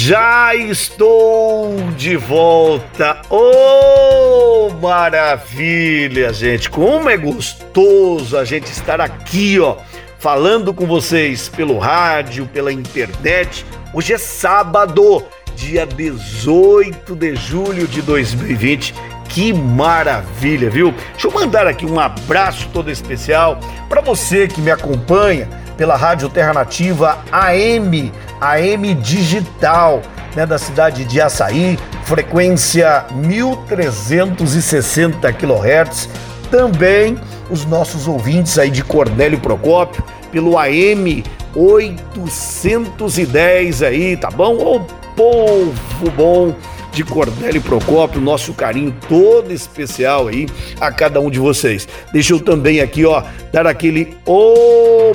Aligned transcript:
Já 0.00 0.54
estou 0.54 1.74
de 1.96 2.16
volta. 2.16 3.20
Oh, 3.28 4.70
maravilha, 4.80 6.32
gente. 6.32 6.70
Como 6.70 7.10
é 7.10 7.16
gostoso 7.16 8.38
a 8.38 8.44
gente 8.44 8.66
estar 8.66 9.00
aqui, 9.00 9.58
ó, 9.58 9.76
falando 10.20 10.72
com 10.72 10.86
vocês 10.86 11.48
pelo 11.48 11.78
rádio, 11.78 12.46
pela 12.46 12.72
internet. 12.72 13.66
Hoje 13.92 14.12
é 14.12 14.18
sábado, 14.18 15.24
dia 15.56 15.84
18 15.84 17.16
de 17.16 17.34
julho 17.34 17.88
de 17.88 18.00
2020. 18.00 18.94
Que 19.28 19.52
maravilha, 19.52 20.70
viu? 20.70 20.94
Deixa 21.12 21.26
eu 21.26 21.32
mandar 21.32 21.66
aqui 21.66 21.84
um 21.84 21.98
abraço 21.98 22.68
todo 22.72 22.88
especial 22.88 23.58
para 23.88 24.00
você 24.00 24.46
que 24.46 24.60
me 24.60 24.70
acompanha 24.70 25.57
pela 25.78 25.96
Rádio 25.96 26.28
Terra 26.28 26.52
Nativa 26.52 27.24
AM, 27.32 28.12
AM 28.40 28.94
Digital, 28.94 30.02
né, 30.34 30.44
da 30.44 30.58
cidade 30.58 31.04
de 31.04 31.20
Açaí, 31.20 31.78
frequência 32.02 33.06
1360 33.14 35.32
kHz. 35.32 36.08
Também 36.50 37.16
os 37.48 37.64
nossos 37.64 38.08
ouvintes 38.08 38.58
aí 38.58 38.70
de 38.70 38.82
Cornélio 38.82 39.38
Procópio, 39.38 40.02
pelo 40.32 40.58
AM 40.58 41.22
810 41.54 43.82
aí, 43.82 44.16
tá 44.16 44.30
bom? 44.30 44.56
Ô 44.56 44.80
povo 45.14 46.10
bom 46.16 46.56
de 46.92 47.04
Cornélio 47.04 47.62
Procópio, 47.62 48.20
nosso 48.20 48.52
carinho 48.52 48.92
todo 49.08 49.52
especial 49.52 50.26
aí 50.28 50.46
a 50.80 50.90
cada 50.90 51.20
um 51.20 51.30
de 51.30 51.38
vocês. 51.38 51.86
Deixa 52.12 52.32
eu 52.32 52.40
também 52.40 52.80
aqui, 52.80 53.04
ó, 53.04 53.22
dar 53.52 53.66
aquele 53.66 54.16
ô 54.26 55.12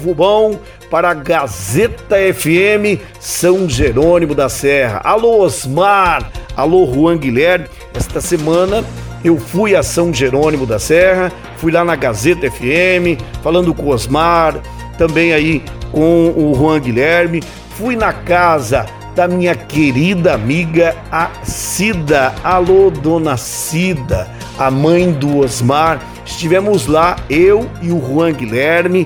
povo 0.00 0.14
bom 0.14 0.58
para 0.90 1.10
a 1.10 1.14
Gazeta 1.14 2.16
FM 2.32 3.00
São 3.20 3.68
Jerônimo 3.68 4.34
da 4.34 4.48
Serra. 4.48 5.00
Alô 5.04 5.40
Osmar, 5.40 6.30
alô 6.56 6.90
Juan 6.92 7.18
Guilherme. 7.18 7.66
Esta 7.94 8.20
semana 8.20 8.82
eu 9.22 9.38
fui 9.38 9.76
a 9.76 9.82
São 9.82 10.12
Jerônimo 10.12 10.64
da 10.64 10.78
Serra, 10.78 11.30
fui 11.58 11.70
lá 11.70 11.84
na 11.84 11.96
Gazeta 11.96 12.50
FM, 12.50 13.20
falando 13.42 13.74
com 13.74 13.82
o 13.84 13.88
Osmar, 13.90 14.58
também 14.96 15.34
aí 15.34 15.62
com 15.92 16.32
o 16.34 16.54
Juan 16.54 16.80
Guilherme, 16.80 17.42
fui 17.76 17.94
na 17.94 18.12
casa 18.12 18.86
da 19.14 19.28
minha 19.28 19.54
querida 19.54 20.32
amiga 20.32 20.96
a 21.12 21.28
Cida. 21.42 22.32
Alô, 22.42 22.90
dona 22.90 23.36
Cida, 23.36 24.26
a 24.58 24.70
mãe 24.70 25.12
do 25.12 25.38
Osmar. 25.38 26.00
Estivemos 26.24 26.86
lá, 26.86 27.16
eu 27.28 27.68
e 27.82 27.90
o 27.90 28.00
Juan 28.00 28.32
Guilherme, 28.32 29.04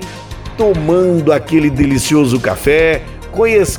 tomando 0.57 1.31
aquele 1.31 1.69
delicioso 1.69 2.39
café, 2.39 3.01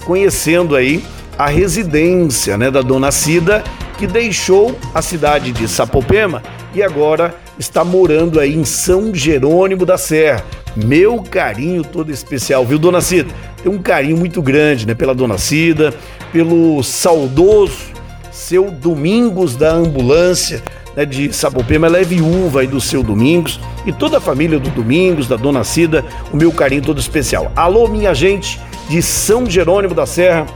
conhecendo 0.04 0.76
aí 0.76 1.04
a 1.38 1.46
residência 1.46 2.56
né, 2.56 2.70
da 2.70 2.82
dona 2.82 3.10
Cida, 3.10 3.62
que 3.98 4.06
deixou 4.06 4.78
a 4.94 5.00
cidade 5.00 5.52
de 5.52 5.66
Sapopema 5.66 6.42
e 6.74 6.82
agora 6.82 7.34
está 7.58 7.82
morando 7.82 8.38
aí 8.38 8.54
em 8.54 8.64
São 8.64 9.14
Jerônimo 9.14 9.86
da 9.86 9.96
Serra. 9.96 10.44
Meu 10.76 11.22
carinho 11.22 11.82
todo 11.82 12.12
especial, 12.12 12.64
viu, 12.64 12.78
dona 12.78 13.00
Cida? 13.00 13.32
Tem 13.62 13.72
um 13.72 13.78
carinho 13.78 14.16
muito 14.16 14.42
grande, 14.42 14.86
né, 14.86 14.94
pela 14.94 15.14
dona 15.14 15.38
Cida, 15.38 15.94
pelo 16.32 16.82
saudoso 16.82 17.96
seu 18.36 18.70
Domingos 18.70 19.56
da 19.56 19.72
Ambulância, 19.72 20.62
né, 20.96 21.04
de 21.04 21.32
Sapopema. 21.32 21.86
Ela 21.86 22.00
é 22.00 22.04
viúva 22.04 22.62
aí 22.62 22.66
do 22.66 22.80
seu 22.80 23.02
Domingos 23.02 23.60
e 23.84 23.92
toda 23.92 24.16
a 24.16 24.20
família 24.20 24.58
do 24.58 24.70
Domingos, 24.70 25.28
da 25.28 25.36
dona 25.36 25.62
Cida, 25.62 26.04
o 26.32 26.36
meu 26.36 26.50
carinho 26.50 26.82
todo 26.82 26.98
especial. 26.98 27.52
Alô, 27.54 27.86
minha 27.86 28.14
gente 28.14 28.58
de 28.88 29.02
São 29.02 29.48
Jerônimo 29.48 29.94
da 29.94 30.06
Serra, 30.06 30.46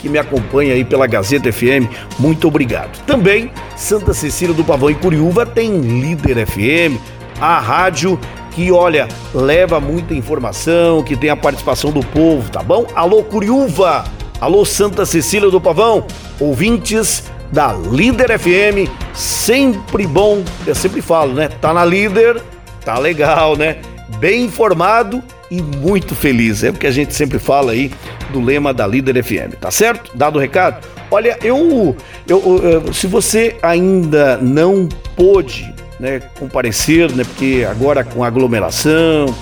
que 0.00 0.08
me 0.08 0.18
acompanha 0.18 0.74
aí 0.74 0.84
pela 0.84 1.06
Gazeta 1.06 1.52
FM, 1.52 1.90
muito 2.18 2.48
obrigado. 2.48 3.04
Também 3.04 3.50
Santa 3.76 4.14
Cecília 4.14 4.54
do 4.54 4.64
Pavão 4.64 4.90
e 4.90 4.94
Curiúva 4.94 5.44
tem 5.44 5.78
Líder 5.80 6.46
FM, 6.46 6.98
a 7.40 7.58
rádio 7.58 8.18
que, 8.52 8.72
olha, 8.72 9.06
leva 9.32 9.78
muita 9.78 10.14
informação, 10.14 11.02
que 11.02 11.16
tem 11.16 11.30
a 11.30 11.36
participação 11.36 11.92
do 11.92 12.00
povo, 12.00 12.50
tá 12.50 12.62
bom? 12.62 12.86
Alô, 12.94 13.22
Curiúva! 13.22 14.04
Alô, 14.40 14.64
Santa 14.64 15.04
Cecília 15.04 15.50
do 15.50 15.60
Pavão, 15.60 16.04
ouvintes 16.38 17.24
da 17.52 17.72
Líder 17.72 18.38
FM, 18.38 18.90
sempre 19.14 20.06
bom, 20.06 20.42
eu 20.66 20.74
sempre 20.74 21.00
falo, 21.00 21.32
né? 21.32 21.48
Tá 21.48 21.72
na 21.72 21.84
Líder, 21.84 22.42
tá 22.84 22.98
legal, 22.98 23.56
né? 23.56 23.78
Bem 24.18 24.44
informado 24.44 25.22
e 25.50 25.62
muito 25.62 26.14
feliz. 26.14 26.62
É 26.62 26.70
o 26.70 26.74
que 26.74 26.86
a 26.86 26.90
gente 26.90 27.14
sempre 27.14 27.38
fala 27.38 27.72
aí 27.72 27.90
do 28.30 28.40
lema 28.40 28.74
da 28.74 28.86
Líder 28.86 29.22
FM, 29.22 29.54
tá 29.60 29.70
certo? 29.70 30.16
Dado 30.16 30.36
o 30.36 30.40
recado? 30.40 30.86
Olha, 31.10 31.38
eu, 31.42 31.96
eu, 32.26 32.58
eu 32.62 32.92
se 32.92 33.06
você 33.06 33.56
ainda 33.62 34.36
não 34.36 34.88
pôde 35.16 35.72
né, 35.98 36.20
comparecer, 36.38 37.10
né, 37.12 37.24
porque 37.24 37.66
agora 37.68 38.04
com 38.04 38.22
a 38.22 38.26
aglomeração 38.26 39.34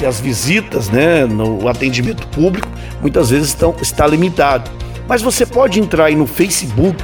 e 0.00 0.04
as 0.04 0.20
visitas 0.20 0.88
né, 0.88 1.24
no 1.24 1.68
atendimento 1.68 2.26
público, 2.28 2.68
muitas 3.00 3.30
vezes 3.30 3.48
estão, 3.48 3.74
está 3.80 4.06
limitado. 4.06 4.68
Mas 5.08 5.22
você 5.22 5.46
pode 5.46 5.78
entrar 5.78 6.06
aí 6.06 6.16
no 6.16 6.26
Facebook 6.26 7.02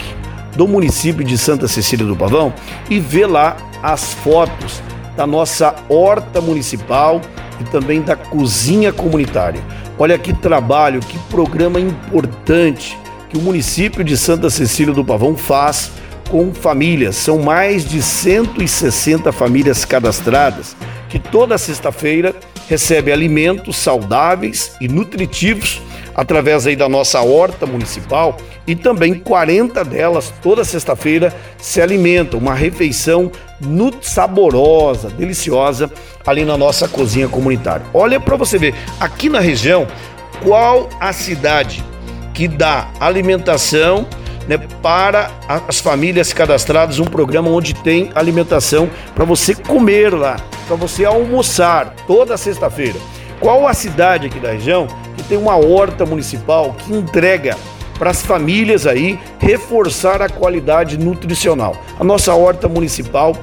do 0.59 0.67
município 0.67 1.23
de 1.23 1.39
Santa 1.39 1.69
Cecília 1.69 2.05
do 2.05 2.17
Pavão 2.17 2.53
e 2.91 2.99
ver 2.99 3.27
lá 3.27 3.57
as 3.81 4.13
fotos 4.13 4.83
da 5.17 5.25
nossa 5.25 5.73
horta 5.89 6.41
municipal 6.41 7.21
e 7.61 7.65
também 7.65 8.03
da 8.03 8.17
cozinha 8.17 8.93
comunitária. 8.93 9.63
Olha 9.97 10.19
que 10.19 10.33
trabalho, 10.33 10.99
que 10.99 11.17
programa 11.31 11.79
importante 11.79 12.99
que 13.29 13.39
o 13.39 13.41
município 13.41 14.03
de 14.03 14.17
Santa 14.17 14.51
Cecília 14.51 14.93
do 14.93 15.05
Pavão 15.05 15.37
faz 15.37 15.93
com 16.29 16.53
famílias. 16.53 17.15
São 17.15 17.39
mais 17.39 17.85
de 17.85 18.03
160 18.03 19.31
famílias 19.31 19.85
cadastradas 19.85 20.75
que 21.09 21.21
toda 21.21 21.57
sexta-feira 21.57 22.35
recebem 22.69 23.15
alimentos 23.15 23.77
saudáveis 23.77 24.73
e 24.81 24.89
nutritivos 24.89 25.81
através 26.19 26.67
aí 26.67 26.75
da 26.75 26.89
nossa 26.89 27.21
horta 27.21 27.65
municipal 27.65 28.37
e 28.67 28.75
também 28.75 29.15
40 29.15 29.85
delas 29.85 30.35
toda 30.43 30.65
sexta-feira 30.65 31.33
se 31.59 31.81
alimentam, 31.81 32.41
uma 32.41 32.55
refeição 32.55 33.31
saborosa, 34.03 35.11
deliciosa 35.11 35.89
ali 36.27 36.45
na 36.45 36.59
nossa 36.59 36.89
cozinha 36.89 37.29
comunitária. 37.29 37.87
Olha 37.95 38.19
para 38.19 38.35
você 38.35 38.59
ver, 38.59 38.75
aqui 38.99 39.29
na 39.29 39.39
região, 39.39 39.87
qual 40.43 40.89
a 40.99 41.13
cidade 41.13 41.85
que 42.35 42.49
dá 42.49 42.91
alimentação 42.99 44.05
né, 44.49 44.59
para 44.83 45.31
as 45.69 45.79
famílias 45.79 46.33
cadastradas, 46.33 46.99
um 46.99 47.05
programa 47.05 47.49
onde 47.49 47.75
tem 47.75 48.11
alimentação 48.13 48.91
para 49.15 49.25
você 49.25 49.55
comer 49.55 50.13
lá, 50.13 50.37
para 50.67 50.75
você 50.75 51.05
almoçar 51.05 51.95
toda 52.09 52.37
sexta-feira. 52.37 52.99
Qual 53.39 53.69
a 53.69 53.73
cidade 53.73 54.27
aqui 54.27 54.41
da 54.41 54.51
região 54.51 54.89
tem 55.29 55.37
uma 55.37 55.57
horta 55.57 56.07
municipal 56.07 56.75
que 56.79 56.93
entrega 56.93 57.57
para 57.99 58.11
as 58.11 58.23
famílias 58.23 58.87
aí 58.87 59.19
reforçar 59.39 60.23
a 60.23 60.29
qualidade 60.29 60.99
nutricional? 60.99 61.77
A 61.99 62.05
nossa 62.05 62.35
horta 62.35 62.69
municipal, 62.69 63.37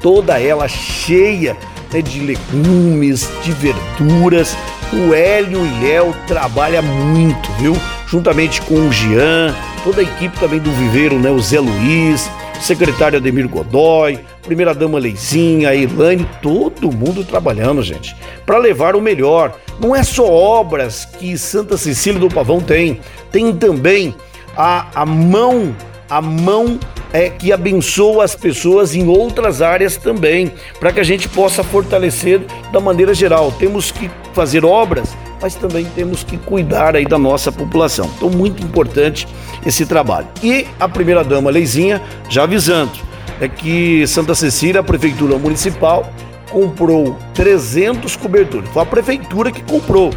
toda 0.00 0.40
ela 0.40 0.68
cheia 0.68 1.56
né, 1.92 2.02
de 2.02 2.20
legumes, 2.20 3.28
de 3.42 3.52
verduras. 3.52 4.56
O 4.92 5.14
Hélio 5.14 5.60
Léo 5.80 6.14
trabalha 6.26 6.82
muito, 6.82 7.50
viu? 7.52 7.76
Juntamente 8.06 8.60
com 8.62 8.88
o 8.88 8.92
Jean, 8.92 9.54
toda 9.84 10.00
a 10.00 10.04
equipe 10.04 10.38
também 10.38 10.58
do 10.58 10.70
Viveiro, 10.72 11.18
né? 11.18 11.30
O 11.30 11.40
Zé 11.40 11.60
Luiz, 11.60 12.30
o 12.58 12.62
secretário 12.62 13.18
Ademir 13.18 13.48
Godoy, 13.48 14.18
primeira 14.48 14.74
dama 14.74 14.98
Leizinha, 14.98 15.68
a 15.68 15.74
Ilane, 15.74 16.26
todo 16.40 16.90
mundo 16.90 17.22
trabalhando, 17.22 17.82
gente, 17.82 18.16
para 18.46 18.56
levar 18.56 18.96
o 18.96 19.00
melhor. 19.00 19.54
Não 19.78 19.94
é 19.94 20.02
só 20.02 20.24
obras 20.24 21.04
que 21.04 21.36
Santa 21.36 21.76
Cecília 21.76 22.18
do 22.18 22.30
Pavão 22.30 22.58
tem, 22.58 22.98
tem 23.30 23.54
também 23.54 24.14
a, 24.56 24.86
a 24.94 25.04
mão, 25.04 25.76
a 26.08 26.22
mão 26.22 26.80
é, 27.12 27.28
que 27.28 27.52
abençoa 27.52 28.24
as 28.24 28.34
pessoas 28.34 28.94
em 28.94 29.06
outras 29.06 29.60
áreas 29.60 29.98
também, 29.98 30.50
para 30.80 30.92
que 30.92 31.00
a 31.00 31.04
gente 31.04 31.28
possa 31.28 31.62
fortalecer 31.62 32.40
da 32.72 32.80
maneira 32.80 33.12
geral. 33.12 33.52
Temos 33.52 33.92
que 33.92 34.10
fazer 34.32 34.64
obras, 34.64 35.14
mas 35.42 35.54
também 35.56 35.84
temos 35.94 36.24
que 36.24 36.38
cuidar 36.38 36.96
aí 36.96 37.04
da 37.04 37.18
nossa 37.18 37.52
população. 37.52 38.10
Então, 38.16 38.30
muito 38.30 38.64
importante 38.64 39.28
esse 39.66 39.84
trabalho. 39.84 40.26
E 40.42 40.66
a 40.80 40.88
primeira 40.88 41.22
dama 41.22 41.50
Leizinha 41.50 42.00
já 42.30 42.44
avisando 42.44 43.07
é 43.40 43.48
que 43.48 44.06
Santa 44.06 44.34
Cecília, 44.34 44.80
a 44.80 44.84
prefeitura 44.84 45.38
municipal, 45.38 46.12
comprou 46.50 47.16
300 47.34 48.16
cobertores. 48.16 48.68
Foi 48.70 48.82
a 48.82 48.86
prefeitura 48.86 49.52
que 49.52 49.62
comprou. 49.62 50.12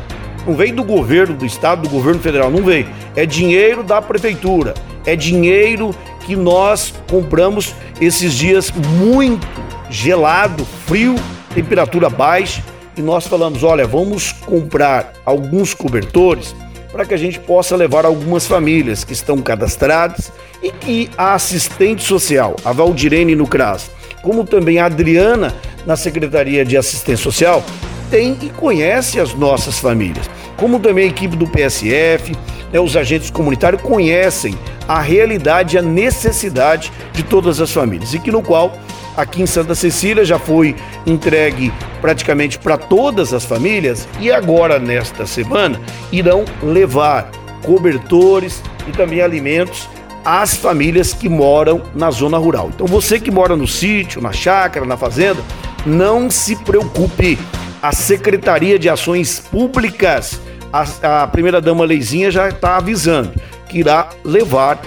Não 0.46 0.56
veio 0.56 0.76
do 0.76 0.84
governo 0.84 1.36
do 1.36 1.46
estado, 1.46 1.84
do 1.84 1.90
governo 1.90 2.20
federal, 2.20 2.50
não 2.50 2.64
veio. 2.64 2.88
É 3.16 3.26
dinheiro 3.26 3.84
da 3.84 4.02
prefeitura. 4.02 4.74
É 5.06 5.16
dinheiro 5.16 5.94
que 6.26 6.36
nós 6.36 6.94
compramos 7.10 7.76
esses 8.00 8.34
dias 8.34 8.72
muito 8.72 9.48
gelado, 9.90 10.66
frio, 10.88 11.16
temperatura 11.54 12.10
baixa, 12.10 12.64
e 12.98 13.02
nós 13.02 13.28
falamos: 13.28 13.64
olha, 13.64 13.86
vamos 13.86 14.32
comprar 14.32 15.14
alguns 15.26 15.74
cobertores 15.74 16.56
para 16.92 17.06
que 17.06 17.14
a 17.14 17.18
gente 17.18 17.40
possa 17.40 17.76
levar 17.76 18.06
algumas 18.06 18.46
famílias 18.46 19.04
que 19.04 19.14
estão 19.14 19.42
cadastradas 19.42 20.32
e 20.62 20.72
que 20.72 21.10
a 21.18 21.34
assistente 21.34 22.04
social, 22.04 22.56
a 22.64 22.72
Valdirene 22.72 23.36
no 23.36 23.48
CRAS, 23.48 23.90
como 24.22 24.44
também 24.44 24.80
a 24.80 24.86
Adriana 24.86 25.56
na 25.86 25.96
Secretaria 25.96 26.64
de 26.64 26.78
Assistência 26.78 27.24
Social, 27.24 27.64
tem 28.10 28.38
e 28.42 28.50
conhece 28.50 29.20
as 29.20 29.34
nossas 29.34 29.80
famílias. 29.80 30.30
Como 30.58 30.80
também 30.80 31.06
a 31.06 31.10
equipe 31.10 31.36
do 31.36 31.48
PSF, 31.48 32.36
né, 32.72 32.80
os 32.80 32.96
agentes 32.96 33.32
comunitários 33.32 33.82
conhecem 33.82 34.56
a 34.88 35.00
realidade 35.00 35.76
e 35.76 35.80
a 35.80 35.82
necessidade 35.82 36.92
de 37.14 37.24
todas 37.24 37.60
as 37.60 37.72
famílias, 37.72 38.14
e 38.14 38.20
que 38.20 38.32
no 38.32 38.44
qual 38.44 38.74
aqui 39.16 39.42
em 39.42 39.46
Santa 39.46 39.74
Cecília 39.74 40.24
já 40.24 40.38
foi 40.38 40.76
entregue 41.06 41.72
praticamente 42.00 42.60
para 42.60 42.78
todas 42.78 43.34
as 43.34 43.44
famílias 43.44 44.08
e 44.20 44.32
agora 44.32 44.80
nesta 44.80 45.26
semana 45.26 45.80
irão 46.12 46.46
levar 46.62 47.30
cobertores 47.64 48.62
e 48.88 48.92
também 48.92 49.22
alimentos 49.22 49.88
às 50.24 50.56
famílias 50.56 51.14
que 51.14 51.28
moram 51.28 51.82
na 51.96 52.12
zona 52.12 52.38
rural. 52.38 52.70
Então 52.74 52.88
você 52.88 53.20
que 53.20 53.32
mora 53.32 53.56
no 53.56 53.68
sítio, 53.68 54.22
na 54.22 54.32
chácara, 54.32 54.86
na 54.86 54.98
fazenda, 54.98 55.42
não 55.86 56.30
se 56.30 56.56
preocupe. 56.56 57.38
A 57.82 57.92
Secretaria 57.92 58.78
de 58.78 58.88
Ações 58.90 59.40
Públicas, 59.40 60.40
a, 60.72 61.24
a 61.24 61.28
primeira 61.28 61.60
dama 61.60 61.84
Leizinha 61.84 62.30
já 62.30 62.50
está 62.50 62.78
avisando 62.78 63.32
que 63.68 63.80
irá 63.80 64.10
levar 64.24 64.80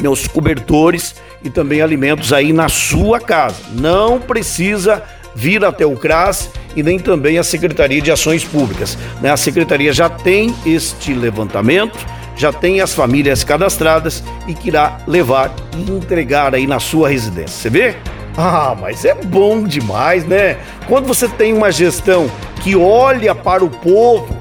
meus 0.00 0.26
cobertores 0.26 1.14
e 1.42 1.50
também 1.50 1.82
alimentos 1.82 2.32
aí 2.32 2.52
na 2.52 2.68
sua 2.68 3.20
casa. 3.20 3.56
Não 3.72 4.18
precisa 4.18 5.02
vir 5.34 5.64
até 5.64 5.84
o 5.84 5.96
CRAS 5.96 6.50
e 6.74 6.82
nem 6.82 6.98
também 6.98 7.38
a 7.38 7.44
Secretaria 7.44 8.00
de 8.00 8.10
Ações 8.10 8.44
Públicas. 8.44 8.96
Né? 9.20 9.30
A 9.30 9.36
Secretaria 9.36 9.92
já 9.92 10.08
tem 10.08 10.54
este 10.64 11.12
levantamento, 11.12 11.98
já 12.36 12.52
tem 12.52 12.80
as 12.80 12.92
famílias 12.92 13.44
cadastradas 13.44 14.22
e 14.46 14.54
que 14.54 14.68
irá 14.68 14.98
levar 15.06 15.54
e 15.76 15.90
entregar 15.90 16.54
aí 16.54 16.66
na 16.66 16.80
sua 16.80 17.08
residência. 17.08 17.56
Você 17.56 17.70
vê? 17.70 17.96
Ah, 18.36 18.76
mas 18.80 19.04
é 19.04 19.14
bom 19.14 19.62
demais, 19.62 20.24
né? 20.24 20.58
Quando 20.88 21.06
você 21.06 21.28
tem 21.28 21.52
uma 21.52 21.70
gestão 21.70 22.28
que 22.62 22.74
olha 22.74 23.34
para 23.34 23.64
o 23.64 23.70
povo, 23.70 24.36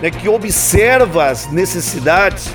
né, 0.00 0.10
que 0.10 0.28
observa 0.28 1.26
as 1.26 1.50
necessidades, 1.50 2.48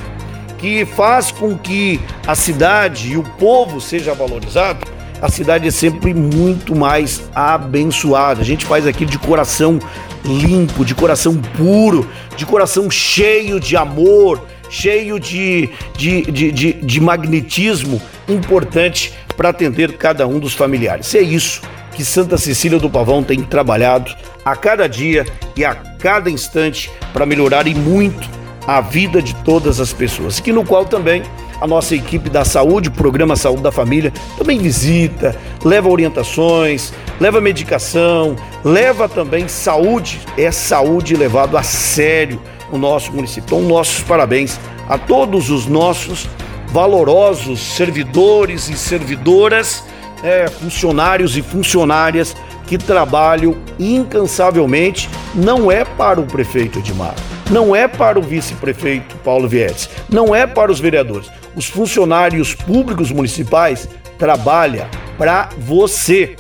que 0.58 0.86
faz 0.86 1.32
com 1.32 1.58
que 1.58 2.00
a 2.26 2.36
cidade 2.36 3.12
e 3.12 3.18
o 3.18 3.24
povo 3.24 3.82
seja 3.82 4.14
valorizado, 4.14 4.86
a 5.22 5.30
cidade 5.30 5.68
é 5.68 5.72
sempre 5.72 6.14
muito 6.14 6.76
mais 6.76 7.24
abençoada. 7.34 8.42
A 8.42 8.46
gente 8.46 8.66
faz 8.66 8.86
aquilo 8.86 9.10
de 9.10 9.18
coração 9.18 9.80
limpo, 10.24 10.86
de 10.86 10.94
coração 10.94 11.36
puro, 11.36 12.08
de 12.36 12.46
coração 12.46 12.90
cheio 12.90 13.60
de 13.60 13.76
amor, 13.76 14.42
cheio 14.70 15.20
de, 15.20 15.70
de, 15.98 16.22
de, 16.24 16.52
de, 16.52 16.74
de 16.74 17.02
magnetismo 17.02 18.02
importante 18.28 19.14
para 19.36 19.50
atender 19.50 19.98
cada 19.98 20.28
um 20.28 20.40
dos 20.40 20.54
familiares. 20.54 21.14
É 21.16 21.22
isso 21.22 21.62
que 21.94 22.04
Santa 22.04 22.38
Cecília 22.38 22.78
do 22.78 22.90
Pavão 22.90 23.24
tem 23.24 23.42
trabalhado 23.42 24.14
a 24.46 24.56
cada 24.56 24.88
dia 24.88 25.26
e 25.56 25.66
a 25.66 25.74
cada 25.76 26.30
instante 26.30 26.92
para 27.12 27.26
melhorar 27.26 27.68
e 27.68 27.74
muito 27.74 28.30
a 28.68 28.82
vida 28.82 29.22
de 29.22 29.34
todas 29.44 29.80
as 29.80 29.94
pessoas, 29.94 30.40
que 30.40 30.52
no 30.52 30.66
qual 30.66 30.86
também 30.86 31.24
a 31.60 31.66
nossa 31.66 31.96
equipe 31.96 32.30
da 32.30 32.46
saúde, 32.46 32.90
o 32.90 32.92
programa 32.92 33.36
Saúde 33.36 33.64
da 33.64 33.72
Família, 33.72 34.14
também 34.38 34.60
visita, 34.60 35.36
leva 35.64 35.90
orientações, 35.90 36.94
leva 37.20 37.42
medicação, 37.42 38.36
leva 38.64 39.10
também 39.10 39.48
saúde, 39.48 40.20
é 40.38 40.52
saúde 40.52 41.16
levado 41.16 41.58
a 41.58 41.64
sério 41.64 42.40
no 42.72 42.78
nosso 42.78 43.12
município. 43.12 43.44
Então, 43.46 43.62
nossos 43.62 44.04
parabéns 44.04 44.60
a 44.88 44.98
todos 44.98 45.50
os 45.50 45.66
nossos 45.66 46.28
valorosos 46.68 47.60
servidores 47.60 48.70
e 48.70 48.78
servidoras, 48.78 49.84
é, 50.24 50.48
funcionários 50.48 51.38
e 51.38 51.42
funcionárias 51.42 52.36
que 52.66 52.78
trabalham 52.78 53.56
incansavelmente, 53.80 55.10
não 55.34 55.72
é 55.72 55.86
para 55.86 56.20
o 56.20 56.26
prefeito 56.26 56.80
Edmar 56.80 57.16
não 57.52 57.76
é 57.76 57.88
para 57.88 58.20
o 58.20 58.22
vice-prefeito 58.22 59.16
Paulo 59.18 59.48
Vietes, 59.48 59.90
não 60.10 60.36
é 60.36 60.46
para 60.46 60.72
os 60.72 60.80
vereadores. 60.80 61.30
Os 61.56 61.66
funcionários 61.66 62.54
públicos 62.54 63.12
municipais 63.12 63.88
trabalham 64.18 64.88
para 65.18 65.50
você, 65.58 66.36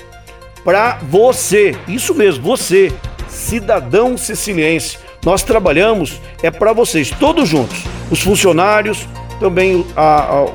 para 0.64 1.00
você, 1.04 1.76
isso 1.88 2.14
mesmo, 2.14 2.44
você, 2.44 2.92
cidadão 3.28 4.18
siciliense. 4.18 4.98
Nós 5.26 5.44
trabalhamos 5.44 6.22
é 6.42 6.50
para 6.52 6.74
vocês, 6.74 7.10
todos 7.12 7.50
juntos, 7.50 7.84
os 8.10 8.22
funcionários, 8.22 9.08
também 9.40 9.86
a, 9.96 10.02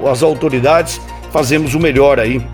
a, 0.06 0.10
as 0.10 0.22
autoridades, 0.22 1.00
fazemos 1.30 1.74
o 1.74 1.80
melhor 1.80 2.18
aí 2.18 2.44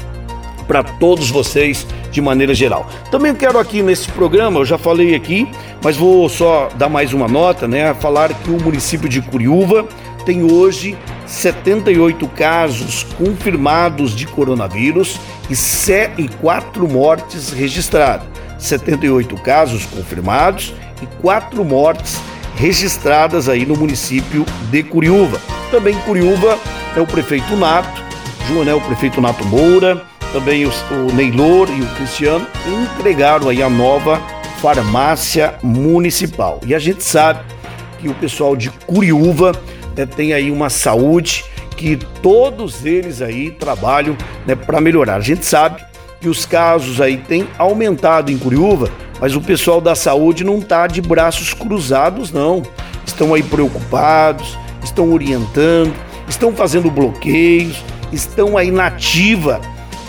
para 0.67 0.83
todos 0.83 1.31
vocês 1.31 1.87
de 2.11 2.21
maneira 2.21 2.55
geral. 2.55 2.87
Também 3.11 3.35
quero 3.35 3.59
aqui 3.59 3.83
nesse 3.83 4.11
programa, 4.13 4.61
eu 4.61 4.65
já 4.65 4.77
falei 4.77 5.15
aqui, 5.15 5.49
mas 5.83 5.97
vou 5.97 6.29
só 6.29 6.69
dar 6.77 6.89
mais 6.89 7.13
uma 7.13 7.27
nota, 7.27 7.67
né? 7.67 7.95
Falar 7.95 8.33
que 8.35 8.51
o 8.51 8.63
município 8.63 9.09
de 9.09 9.23
Curiúva 9.23 9.87
tem 10.27 10.43
hoje 10.43 10.97
78 11.27 12.29
casos 12.29 13.07
confirmados 13.17 14.15
de 14.15 14.27
coronavírus 14.27 15.19
e 15.49 16.29
4 16.29 16.87
mortes 16.87 17.51
registradas. 17.51 18.27
78 18.59 19.37
casos 19.37 19.87
confirmados 19.87 20.75
e 21.03 21.06
4 21.21 21.65
mortes 21.65 22.21
registradas 22.56 23.49
aí 23.49 23.65
no 23.65 23.77
município 23.77 24.45
de 24.71 24.83
Curiúva. 24.83 25.41
Também 25.71 25.95
Curiúva 26.00 26.59
é 26.97 27.00
o 27.00 27.06
prefeito 27.06 27.56
Nato, 27.56 28.03
João 28.49 28.69
é 28.69 28.75
o 28.75 28.81
prefeito 28.81 29.21
Nato 29.21 29.45
Moura, 29.45 30.03
também 30.33 30.67
o, 30.67 30.71
o 30.71 31.12
Neylor 31.15 31.69
e 31.71 31.81
o 31.81 31.87
Cristiano 31.95 32.47
entregaram 32.67 33.49
aí 33.49 33.62
a 33.62 33.71
nova 33.71 34.21
farmácia 34.61 35.55
municipal. 35.62 36.61
E 36.67 36.75
a 36.75 36.79
gente 36.79 37.03
sabe 37.05 37.41
que 37.99 38.09
o 38.09 38.15
pessoal 38.15 38.56
de 38.56 38.71
Curiúva 38.71 39.53
né, 39.97 40.05
tem 40.06 40.33
aí 40.33 40.50
uma 40.50 40.69
saúde 40.69 41.45
que 41.77 41.97
todos 42.23 42.85
eles 42.85 43.23
aí 43.23 43.53
trabalham 43.53 44.17
né, 44.47 44.55
para 44.55 44.81
melhorar. 44.81 45.17
A 45.17 45.21
gente 45.21 45.47
sabe 45.47 45.83
que 46.21 46.29
os 46.29 46.45
casos 46.45 47.00
aí 47.00 47.17
têm 47.17 47.47
aumentado 47.56 48.33
em 48.33 48.39
Curiúva, 48.39 48.91
mas 49.20 49.35
o 49.35 49.41
pessoal 49.41 49.81
da 49.81 49.94
saúde 49.94 50.44
não 50.44 50.59
está 50.59 50.87
de 50.87 51.00
braços 51.00 51.53
cruzados, 51.53 52.31
não. 52.31 52.62
Estão 53.07 53.35
aí 53.35 53.43
preocupados, 53.43 54.59
estão 54.83 55.12
orientando, 55.12 55.95
estão 56.28 56.52
fazendo 56.52 56.90
bloqueios, 56.90 57.83
estão 58.12 58.57
aí 58.57 58.71
nativa 58.71 59.61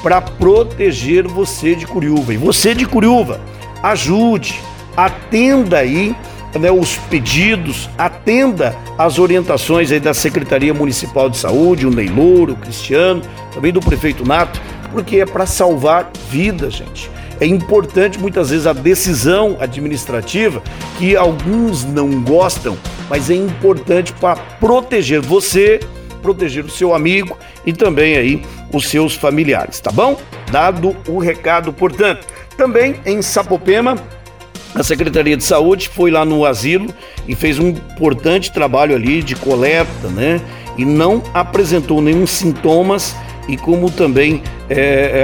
para 0.04 0.22
proteger 0.22 1.28
você 1.28 1.76
de 1.76 1.86
Curiúva. 1.86 2.34
E 2.34 2.38
você 2.38 2.74
de 2.74 2.86
Curiúva, 2.86 3.40
ajude, 3.82 4.60
atenda 4.96 5.80
aí 5.80 6.16
né, 6.58 6.72
os 6.72 6.96
pedidos, 7.10 7.90
atenda 7.98 8.76
as 8.98 9.20
orientações 9.20 9.92
aí 9.92 10.00
da 10.00 10.14
Secretaria 10.14 10.74
Municipal 10.74 11.30
de 11.30 11.38
Saúde, 11.38 11.86
o 11.86 11.92
Neylor, 11.92 12.50
o 12.50 12.56
Cristiano, 12.56 13.22
também 13.54 13.72
do 13.72 13.80
prefeito 13.80 14.26
Nato, 14.26 14.60
porque 14.92 15.18
é 15.18 15.26
para 15.26 15.46
salvar 15.46 16.10
vidas, 16.30 16.74
gente. 16.74 17.10
É 17.40 17.46
importante 17.46 18.20
muitas 18.20 18.50
vezes 18.50 18.68
a 18.68 18.74
decisão 18.74 19.58
administrativa 19.60 20.62
que 20.98 21.16
alguns 21.16 21.86
não 21.86 22.22
gostam, 22.22 22.78
mas 23.10 23.30
é 23.30 23.36
importante 23.36 24.12
para 24.14 24.36
proteger 24.36 25.22
você, 25.22 25.80
proteger 26.22 26.66
o 26.66 26.70
seu 26.70 26.94
amigo 26.94 27.38
e 27.66 27.72
também 27.72 28.18
aí 28.18 28.42
os 28.74 28.90
seus 28.90 29.16
familiares, 29.16 29.80
tá 29.80 29.92
bom? 29.92 30.20
Dado 30.52 30.96
o 31.08 31.18
recado, 31.18 31.72
portanto. 31.72 32.28
Também 32.58 32.96
em 33.06 33.22
Sapopema, 33.22 33.96
a 34.76 34.84
Secretaria 34.84 35.38
de 35.38 35.44
Saúde 35.44 35.88
foi 35.88 36.12
lá 36.12 36.26
no 36.26 36.46
asilo 36.46 36.94
e 37.26 37.36
fez 37.36 37.58
um 37.58 37.70
importante 37.70 38.52
trabalho 38.52 38.96
ali 38.96 39.24
de 39.24 39.36
coleta, 39.36 40.10
né? 40.10 40.42
E 40.78 40.84
não 40.84 41.24
apresentou 41.34 42.02
nenhum 42.02 42.28
sintomas 42.28 43.16
e 43.50 43.58
como 43.58 43.90
também 43.90 44.44
é, 44.70 44.76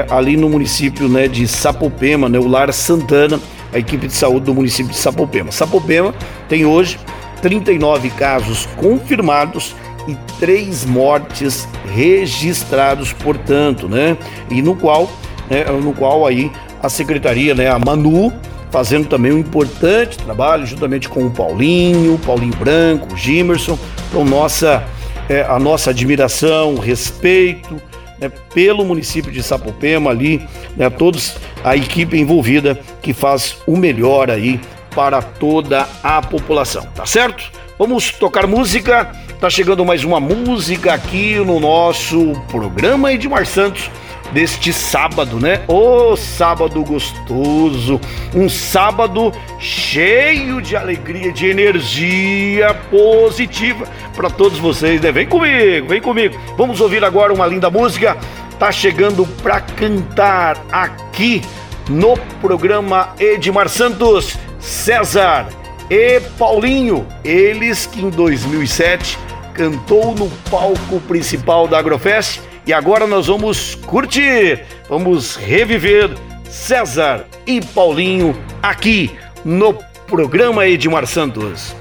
é, 0.10 0.14
ali 0.14 0.36
no 0.36 0.50
município 0.50 1.08
né, 1.08 1.28
de 1.28 1.48
Sapopema, 1.48 2.28
né, 2.28 2.40
o 2.40 2.48
Lar 2.48 2.74
Santana, 2.74 3.40
a 3.72 3.78
equipe 3.78 4.08
de 4.08 4.14
saúde 4.14 4.48
do 4.48 4.54
município 4.54 4.92
de 4.92 4.98
Sapopema. 4.98 5.52
Sapopema 5.52 6.14
tem 6.50 6.66
hoje 6.66 6.98
39 7.42 8.10
casos 8.10 8.68
confirmados 8.78 9.76
e 10.08 10.16
três 10.40 10.86
mortes 10.86 11.68
registrados, 11.94 13.14
portanto, 13.14 13.88
né? 13.88 14.18
E 14.50 14.62
no 14.62 14.76
qual, 14.76 15.10
né, 15.50 15.64
no 15.66 15.94
qual 15.94 16.26
aí 16.26 16.52
a 16.82 16.90
secretaria, 16.90 17.54
né, 17.54 17.70
a 17.70 17.78
Manu, 17.78 18.32
fazendo 18.72 19.08
também 19.08 19.32
um 19.32 19.38
importante 19.38 20.18
trabalho 20.18 20.66
juntamente 20.66 21.10
com 21.10 21.26
o 21.26 21.32
Paulinho, 21.32 22.20
Paulinho 22.26 22.56
Branco, 22.56 23.14
o 23.14 23.18
Gimerson, 23.18 23.78
com 24.12 24.24
nossa 24.24 24.84
é, 25.28 25.42
a 25.42 25.58
nossa 25.60 25.90
admiração, 25.90 26.76
respeito 26.76 27.82
né, 28.20 28.32
pelo 28.54 28.86
município 28.86 29.32
de 29.32 29.44
Sapopema 29.44 30.12
ali, 30.12 30.46
né, 30.76 30.90
todos 30.90 31.36
a 31.64 31.76
equipe 31.76 32.18
envolvida 32.18 32.80
que 33.02 33.14
faz 33.14 33.58
o 33.68 33.76
melhor 33.76 34.30
aí 34.30 34.60
para 34.94 35.22
toda 35.22 35.88
a 36.02 36.22
população, 36.22 36.88
tá 36.96 37.06
certo? 37.06 37.52
Vamos 37.78 38.12
tocar 38.12 38.48
música. 38.48 39.12
Tá 39.40 39.50
chegando 39.50 39.84
mais 39.84 40.04
uma 40.04 40.20
música 40.20 40.94
aqui 40.94 41.36
no 41.36 41.60
nosso 41.60 42.34
programa 42.48 43.12
Edmar 43.12 43.46
Santos 43.46 43.92
deste 44.32 44.72
sábado, 44.72 45.40
né? 45.40 45.62
Ô 45.68 46.12
oh, 46.12 46.16
sábado 46.16 46.82
gostoso, 46.84 48.00
um 48.34 48.48
sábado 48.48 49.34
cheio 49.60 50.62
de 50.62 50.76
alegria, 50.78 51.34
de 51.34 51.48
energia 51.48 52.74
positiva 52.90 53.86
para 54.16 54.30
todos 54.30 54.58
vocês, 54.58 55.02
né? 55.02 55.12
Vem 55.12 55.28
comigo, 55.28 55.88
vem 55.90 56.02
comigo. 56.02 56.40
Vamos 56.58 56.80
ouvir 56.80 57.04
agora 57.04 57.34
uma 57.34 57.46
linda 57.46 57.70
música. 57.70 58.18
Tá 58.58 58.72
chegando 58.72 59.28
para 59.44 59.60
cantar 59.60 60.66
aqui 60.72 61.42
no 61.90 62.18
programa 62.42 63.14
Edmar 63.20 63.68
Santos, 63.68 64.38
César 64.60 65.48
e 65.90 66.20
Paulinho, 66.40 67.06
eles 67.24 67.86
que 67.86 68.02
em 68.02 68.10
2007 68.10 69.25
cantou 69.56 70.14
no 70.14 70.30
palco 70.52 71.00
principal 71.08 71.68
da 71.68 71.80
Agrofest 71.80 72.42
e 72.68 72.74
agora 72.74 73.08
nós 73.08 73.28
vamos 73.28 73.76
curtir, 73.76 74.66
vamos 74.90 75.36
reviver 75.38 76.10
César 76.44 77.26
e 77.48 77.62
Paulinho 77.62 78.36
aqui 78.62 79.12
no 79.46 79.74
programa 80.08 80.68
Edmar 80.68 81.08
Santos. 81.08 81.76